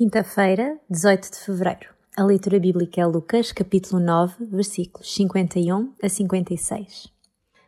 [0.00, 1.88] Quinta-feira, 18 de fevereiro.
[2.16, 7.08] A leitura bíblica é Lucas, capítulo 9, versículos 51 a 56.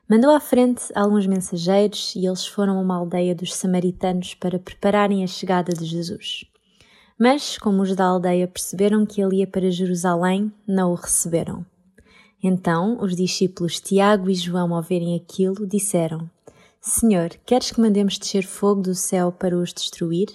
[0.09, 5.23] Mandou à frente alguns mensageiros e eles foram a uma aldeia dos samaritanos para prepararem
[5.23, 6.47] a chegada de Jesus.
[7.19, 11.67] Mas, como os da aldeia perceberam que ele ia para Jerusalém, não o receberam.
[12.43, 16.31] Então, os discípulos Tiago e João, ao verem aquilo, disseram:
[16.81, 20.29] Senhor, queres que mandemos descer fogo do céu para os destruir?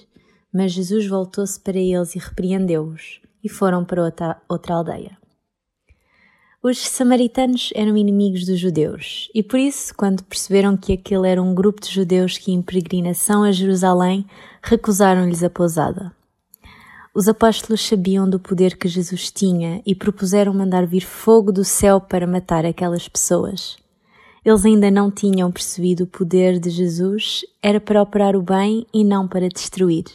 [0.53, 5.17] Mas Jesus voltou-se para eles e repreendeu-os, e foram para outra, outra aldeia.
[6.61, 11.53] Os samaritanos eram inimigos dos judeus, e por isso, quando perceberam que aquele era um
[11.53, 14.25] grupo de judeus que em peregrinação a Jerusalém,
[14.61, 16.11] recusaram-lhes a pousada.
[17.13, 22.01] Os apóstolos sabiam do poder que Jesus tinha e propuseram mandar vir fogo do céu
[22.01, 23.77] para matar aquelas pessoas.
[24.45, 29.03] Eles ainda não tinham percebido o poder de Jesus era para operar o bem e
[29.03, 30.05] não para destruir.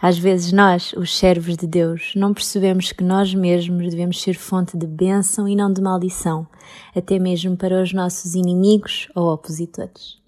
[0.00, 4.76] Às vezes nós, os servos de Deus, não percebemos que nós mesmos devemos ser fonte
[4.76, 6.46] de bênção e não de maldição,
[6.94, 10.18] até mesmo para os nossos inimigos ou opositores.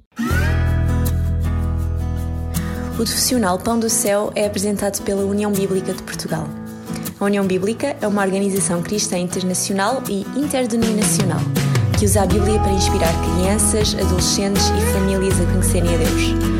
[2.92, 6.46] O profissional Pão do Céu é apresentado pela União Bíblica de Portugal.
[7.20, 11.40] A União Bíblica é uma organização cristã internacional e interdenominacional
[11.96, 16.59] que usa a Bíblia para inspirar crianças, adolescentes e famílias a conhecerem a Deus.